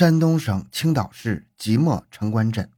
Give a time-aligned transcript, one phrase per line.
[0.00, 2.70] 山东省青岛市即墨城关镇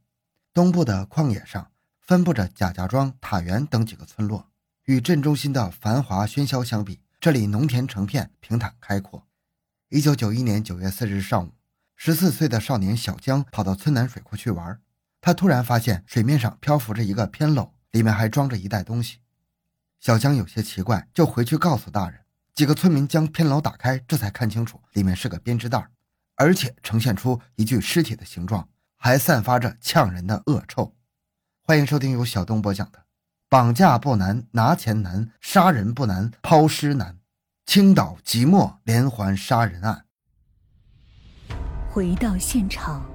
[0.53, 4.49] 东部的旷野上，分布着贾家庄、塔园等几个村落。
[4.83, 9.25] 与镇中心的繁华喧嚣相比，这里农田成片，平坦开阔。
[9.87, 11.53] 一九九一年九月四日上午，
[11.95, 14.81] 十四岁的少年小江跑到村南水库去玩，
[15.21, 19.19] 他突然发现水面上漂浮着一个偏篓，里面还装着一袋东西。
[20.01, 22.19] 小江有些奇怪，就回去告诉大人。
[22.53, 25.87] 几个村民将偏篓打开，这才看清楚，里面是个编织袋，
[26.35, 30.95] 而且呈现出一具尸体的形状，还散发着呛人的恶臭。
[31.61, 32.99] 欢迎收听由小东播讲的
[33.49, 37.13] 《绑架不难，拿钱难；杀人不难，抛尸难》。
[37.65, 40.05] 青岛即墨连环杀人案。
[41.89, 43.05] 回到现场，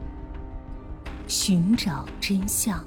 [1.26, 2.82] 寻找真相。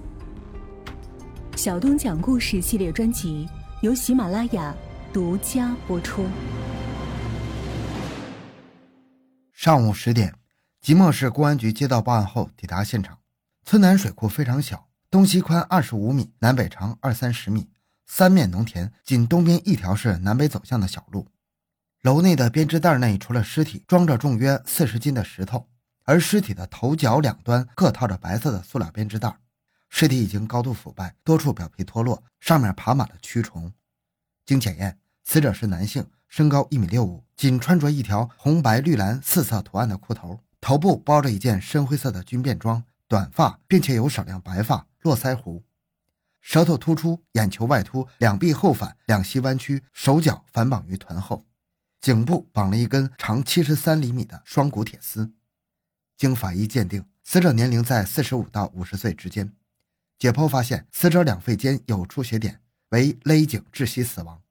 [1.55, 3.47] 小东讲故事系列专辑
[3.81, 4.75] 由喜马拉雅。
[5.13, 6.25] 独家播出。
[9.63, 10.33] 上午十点，
[10.81, 13.19] 即墨市公安局接到报案后抵达现场。
[13.63, 17.69] 村南水库非常小，东西宽二十五米，南北长二三十米，
[18.07, 21.27] 三面农田，仅东边一条是南北走向的小路。
[22.01, 25.69] 楼内的编织袋内除了尸体，装着重约四十斤的石头，
[26.05, 29.37] 而尸体的头脚两端各套着白色的塑料编织袋。
[29.89, 33.71] 尸体已经高度腐败，多处表皮脱落，上面爬满了蛆虫。
[34.43, 34.97] 经检验。
[35.23, 45.63] 死者是男性，身高一米六五，仅穿着一条红白绿蓝四色图案的裤头，头部包着一件深灰色的军便装，短发，并且有少量白发、络腮胡，
[46.41, 51.45] 舌头突出，眼球外凸，两臂后反，两膝弯曲，手脚反绑于臀后，
[52.01, 55.31] 颈部绑了一根长七十三厘米的双股铁丝。
[56.17, 59.53] 经法医鉴定，死者年龄在四十五到五十岁之间。
[60.19, 64.41] 解剖发现，死者两肺间有出血点，为勒颈窒息死亡。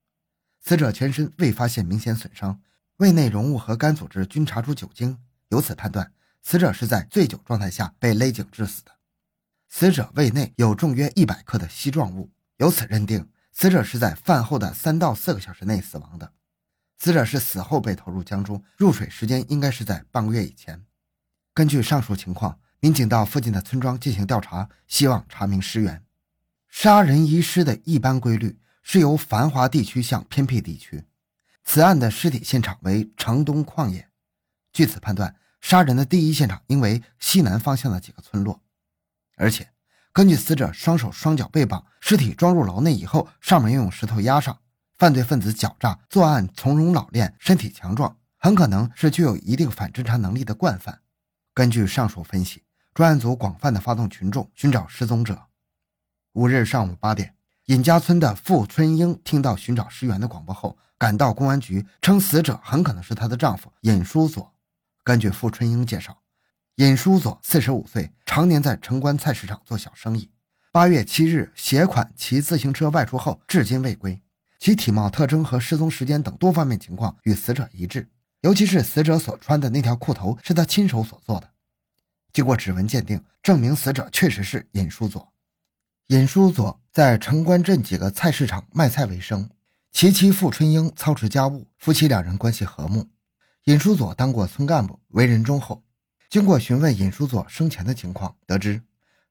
[0.60, 2.60] 死者全身未发现明显损伤，
[2.98, 8.92] 胃内容物和肝组织均查出酒精，由此判断死者是在醉酒状态下被勒颈致死的。
[9.68, 16.32] 死者胃内有重约一百克的稀状物，由此认定死者是在饭后的三到四个小时内死亡的。
[16.98, 20.84] 死者是死后被投入江中，入水时间应该是在半个月以前。
[21.54, 26.04] 根据上述情况，民警到附近的村庄进行调查，希望查明尸源。
[26.68, 28.58] 杀人遗失的一般规律。
[28.82, 31.04] 是由繁华地区向偏僻地区。
[31.64, 34.08] 此案的尸体现场为城东旷野，
[34.72, 38.62] 据此判断，杀人的第一现场应为西南方向的几个村落。
[39.36, 39.70] 而且，
[40.12, 44.58] 根据死者双手双脚被绑，尸体装入牢内以后，上面又用石头压上，
[44.98, 51.02] 犯罪分子狡诈，作案从容老练，身体强壮，很可能是具有一定反侦查能力的惯犯。
[51.54, 52.64] 根据上述分析，
[52.94, 55.46] 专案组广泛的发动群众寻找失踪者。
[56.32, 57.39] 五日上午八点。
[57.70, 64.52] 尹家村的傅春英听到寻找尸源的广播后，赶到公安局，称死者很可能是她的丈夫尹书佐。
[65.04, 66.18] 根据傅春英介绍，
[66.74, 70.28] 尹书佐四十五岁，常年在城关菜市场做小生意。
[70.72, 74.20] 八月七日携款骑自行车外出后，至今未归。
[74.58, 78.08] 其体貌特征和失踪时间等多方面情况与死者一致，
[78.40, 81.48] 尤其是死者所穿的那条裤头是他亲手所做的。
[82.32, 85.29] 经过指纹鉴定，证明死者确实是尹书佐。
[86.10, 89.48] 尹书佐在城关镇几个菜市场卖菜为生，
[89.92, 93.06] 其妻傅春英操持家务，夫妻两人关系和睦。
[93.66, 95.84] 尹书佐当过村干部，为人忠厚。
[96.28, 98.82] 经过询问尹书佐生前的情况，得知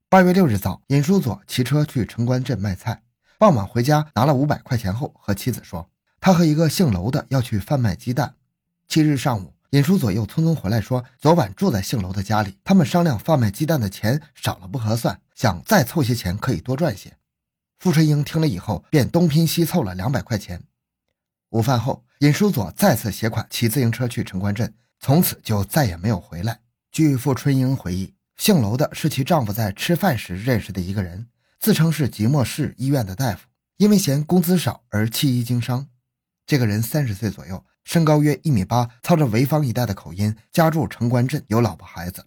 [0.07, 3.03] 八月六日早，尹书佐骑车去城关镇卖菜，
[3.37, 5.89] 傍晚回家拿了五百块钱后，和妻子说，
[6.21, 8.35] 他和一个姓楼的要去贩卖鸡蛋。
[8.87, 15.19] 七日上午，尹书佐又匆匆回来，说昨晚住在姓楼的家里，他们商量贩卖鸡蛋的钱少了不合算。
[15.39, 17.15] 想再凑些钱，可以多赚些。
[17.79, 20.63] 傅春英听了以后，便东拼西凑了两百块钱。
[21.51, 26.59] 午饭后，尹书佐再次携款骑自行车去城关镇，从此就再也没有回来。
[26.91, 35.87] 据傅春英回忆，姓楼的是其丈夫在吃饭时认识的一个人，自称是即墨市医院的大夫，因为嫌工资少而弃医经商。
[36.45, 42.25] 这个人三十岁左右，身高约一米八，操着潍坊一带的口音，家住城关镇，有老婆孩子。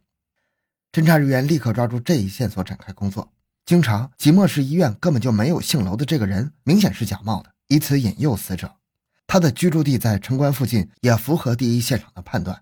[0.93, 3.33] 侦查人员立刻抓住这一线索展开工作。
[3.65, 8.71] 经查，即墨市医院根本就没有姓楼的这个人，明显是假冒的，以此引诱死者。
[9.27, 12.61] 他的居住地在城关附近，也符合第一现场的判断。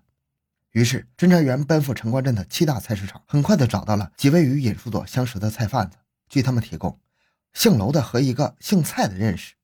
[0.71, 5.97] 于是，侦查员奔赴城关镇的七大菜市场，很快的找到了几位与尹树佐相识的菜贩子。
[6.29, 6.97] 据他们提供，
[7.51, 9.55] 姓楼的和一个姓蔡的认识。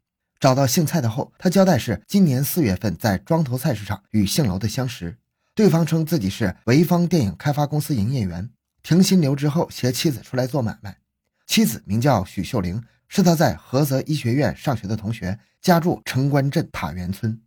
[0.41, 5.17] 找到姓蔡的后，他交代是今年四月份在庄头菜市场与姓楼的相识。
[5.55, 8.49] 对方称自己是潍坊电影开发公司营业员。
[8.87, 10.97] 停薪留职后，携妻子出来做买卖。
[11.45, 17.41] 妻子名叫许秀玲，是他在菏泽医学院上学的同学，家住城关镇塔园村。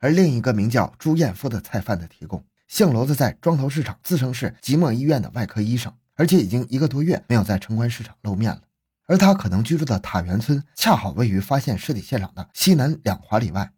[0.00, 8.62] 而另一个名叫朱艳夫的菜贩子提供，姓娄的在庄头市场自称是即墨医院的外科医生，而且已经一个多月没有在城关市场露面了。
[9.06, 13.70] 而他可能居住的塔园村恰好位于发现尸体现场的西南两华里外。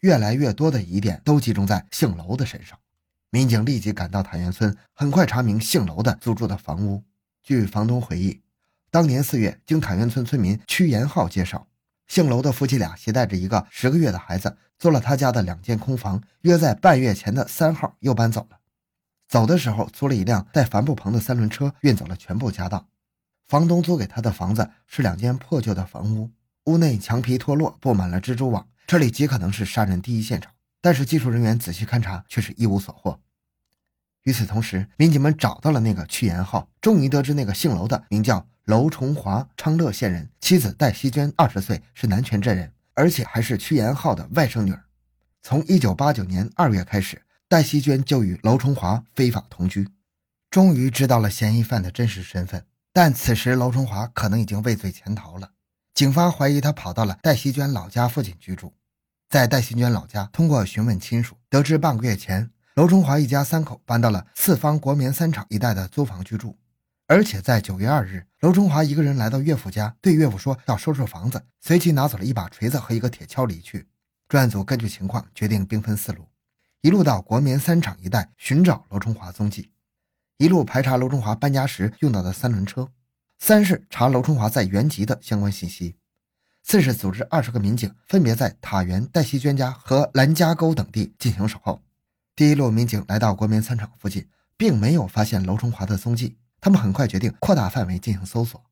[0.00, 2.76] 越来越多的疑点都集中在姓娄的身上。
[3.34, 7.02] 民警立即赶到塔园村，很快查明姓楼的租住的房屋。
[7.42, 8.40] 据房东回忆，
[8.92, 11.66] 当年四月，经塔园村村民屈延浩介绍，
[12.06, 18.60] 姓楼的夫妻俩携带着一个十个月的孩子，租了他家的两间空房，约在半月前的三号又搬走了。
[19.26, 22.86] 走的时候，租了一辆带帆布棚的三轮车，运走了全部家当。
[23.48, 26.30] 房东租给他的房子是两间破旧的房屋，
[26.66, 30.53] 屋内墙皮脱落，布满了蜘蛛网，这里极可能是杀人第一现场。
[30.84, 33.18] 但是技术人员仔细勘查，却是一无所获。
[34.24, 44.84] 与此同时，民警们找到了那个屈延浩，终于得知那个姓娄的名叫娄崇华，昌乐县人，妻子戴希娟二十岁，是南泉镇人，而且还是屈延浩的外甥女儿。
[45.42, 49.88] 从一九八九年二月开始，戴希娟就与娄崇华非法同居。
[50.50, 55.52] 终于知道了嫌疑犯的真实身份，但此时娄崇华可能已经畏罪潜逃了。
[55.94, 58.74] 警方怀疑他跑到了戴希娟老家附近居住。
[59.34, 62.52] 在戴新娟老家，通过询问亲属，得知半个月前。
[62.76, 66.56] 娄春华一家三口搬到了四方国棉三厂一带的租房居住，
[67.08, 73.88] 而且在九月二日，娄春华一个人来到岳父家，对岳父说要收拾房子，随即拿走了一把锤子和一个铁锹离去。
[74.28, 76.28] 专案组根据情况决定兵分四路，
[76.82, 79.72] 一路到国棉三厂一带寻找娄春华踪迹，
[80.38, 82.88] 一路排查娄春华搬家时用到的三轮车，
[83.40, 85.96] 三是查娄春华在原籍的相关信息，
[86.66, 91.82] 四是组织二十个民警分别在塔园、戴西娟家和兰家沟等地进行守候。
[92.34, 94.26] 第一路民警来到国棉三厂附近，
[94.56, 96.38] 并没有发现娄春华的踪迹。
[96.62, 98.64] 他们很快决定扩大范围进行搜索。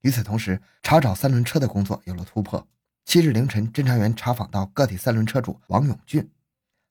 [0.00, 2.66] 与此同时，查找三轮车的工作有了突破。
[3.04, 6.28] 七日凌晨，侦查员查访到个体三轮车主王永俊，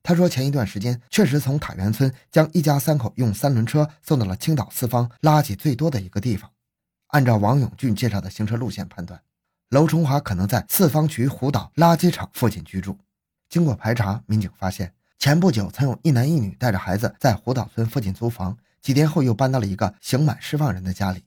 [0.02, 6.50] 他说前一段时间确实从塔园村将一家三口用三轮车送到了青岛四方垃圾最多的一个地方。
[7.08, 9.20] 按照王永俊介绍的行车路线判断，
[9.70, 12.98] 娄春华可能在四方渠湖岛垃圾场附近居住。
[13.50, 14.94] 经过排查，民警发现。
[15.18, 21.24] 前不久，曾有一男一女带着孩子在湖岛村附近租房，几天后又搬到了一个刑满释放人的家里。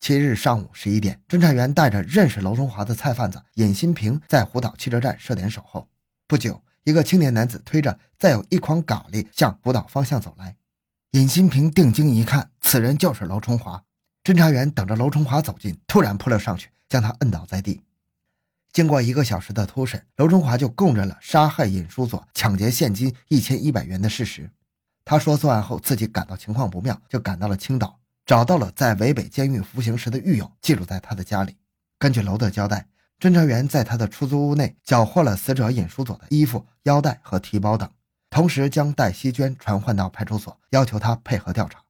[0.00, 5.88] 七日上午十一点，侦查员带着认识娄中华的菜贩子尹新平在湖岛汽车站设点守候。
[6.26, 10.56] 不久，一个青年男子推着载有一筐蛤蜊向湖岛方向走来。
[11.12, 13.82] 尹新平定睛一看，此人就是娄春华。
[14.24, 17.80] 侦查员等着娄春华走近，突然扑了上去，将他摁倒在地。
[18.70, 24.50] 经过一个小时的突审，娄中华就供认了杀害尹书佐、抢劫现金一千一百元的事实。
[25.02, 31.56] 他说，作案后自己感到情况不妙，就赶到了青岛，找到了在潍北监狱服刑时的狱友，寄住在他的家里。
[31.98, 32.86] 根据娄的交代，
[33.18, 37.90] 侦查员在他的出租屋内缴获了死者尹书佐的衣服、腰带和提包等，
[38.28, 41.82] 同时将戴希娟传唤到派出所，要求他配合调查。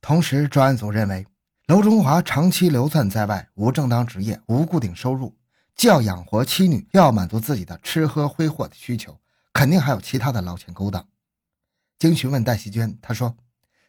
[0.00, 1.26] 同时，专案组认为，
[1.68, 5.36] 娄中华长期流窜在外，无正当职业，无固定收入。
[5.76, 9.20] 既要养活妻女，又要满足自己的吃喝挥霍的需求，
[9.52, 11.06] 肯定还有其他的捞钱勾当。
[11.98, 13.36] 经询问戴希娟，她说，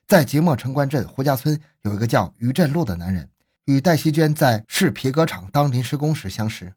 [0.05, 3.29] 在即墨城关镇胡家村有一个叫于振禄的男人，
[3.63, 6.73] 与戴希娟在市皮革厂当临时工时相识。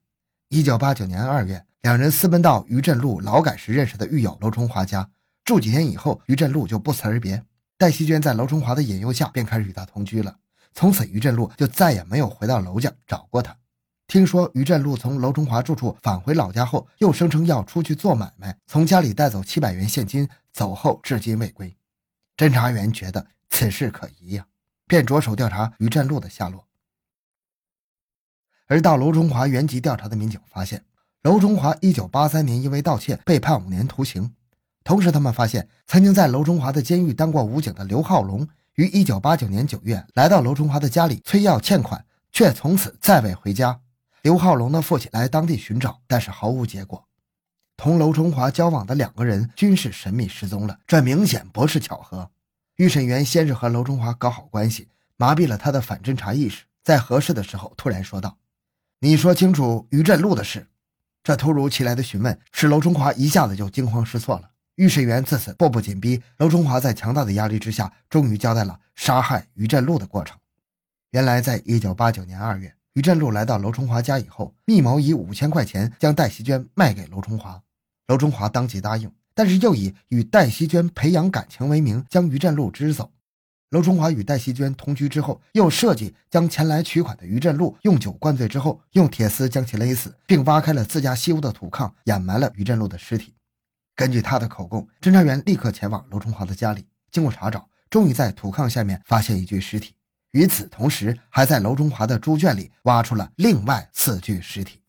[0.51, 5.11] 一九八九年二月，两人私奔到于振禄劳改时认识的狱友娄春华家
[5.45, 7.43] 住几天以后，于振禄就不辞而别。
[7.77, 10.37] 戴希娟在娄春华的引诱下，便开始与他同居了。
[10.75, 13.57] 从此，于振禄就再也没有回到娄家找过他。
[14.07, 21.75] 听说于振禄从娄中华住处返回老家后，又声称要出去做买卖，从家里带走七百元现金，走后至今未归。
[22.37, 24.47] 侦查员觉得此事可疑呀，
[24.87, 26.67] 便着手调查于振禄的下落。
[28.67, 30.85] 而到娄中华原籍调查的民警发现，
[31.23, 34.35] 娄中华一九八三年因为盗窃被判五年徒刑。
[34.85, 43.81] 同时，他们发现曾经在娄中华的监狱当过武警的刘浩龙，于一九八九年九月来到娄中华的家里催要欠款，却从此再未回家。
[44.23, 47.07] 刘浩龙的父亲来当地寻找，但是毫无结果。
[47.77, 52.31] 同娄春华交往的两个人均是神秘失踪了，这明显不是巧合。
[52.77, 58.39] 预审员先是和娄春华搞好关系，麻痹了他的反侦查意识，在合适的时候突然说道
[59.01, 60.69] ：“你说清楚于振禄的事。”
[61.23, 64.52] 这突如其来的询问使娄春华一下子就惊慌失措了。
[64.77, 70.39] 预审员自此步步紧逼，娄春华在强大的压力之下，终于交代了杀害于振禄的过程。
[71.11, 72.75] 原来，在一九八九年二月。
[72.95, 77.63] 于振禄来到娄春华家以后，密谋以五千块钱将戴希娟卖给娄春华。
[78.07, 83.11] 娄春华当即答应，但是又以与戴希娟培养感情为名将于振禄支走。
[83.71, 93.35] 娄春华与戴希娟同居之后，又设计将前来取款的于振禄用酒灌醉之后，用铁丝将其勒死，并挖开了自家西屋的土炕，掩埋了于振禄的尸体。
[93.95, 99.95] 根据他的口供，侦查员立刻前往娄春华的家里，经过查找，终于在土炕下面发现一具尸体。
[100.31, 104.81] 与此同时，还在楼中华的猪圈里挖出了另外四具尸体。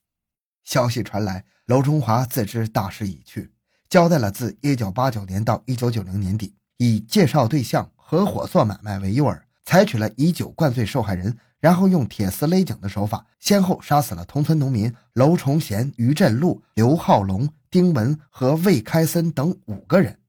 [0.63, 3.51] 消息传来，楼中华自知大势已去，
[3.89, 20.19] 交代了自1989年到1990年底，以介绍对象、合伙做买卖为诱饵，采取了以酒灌醉受害人，然后用铁丝勒颈的手法，先后杀死了同村农民楼崇贤、于振禄、刘浩龙、丁文和魏开森等五个人，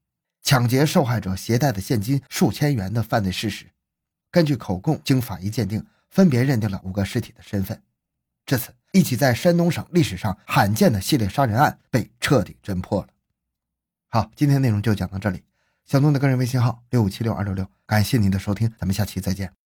[0.43, 3.67] 抢劫受害者携带的现金数千元的犯罪事实。
[4.31, 7.83] 根据口供，经法医鉴定，分别认定了五个尸体的身份。
[8.47, 13.09] 至此，一起在山东省历史上罕见的系列杀人案被彻底侦破了。
[14.09, 15.43] 好，今天内容就讲到这里。
[15.85, 19.64] 小东的个人微信号六五七六二六六，感谢您的收听，咱们下期再见。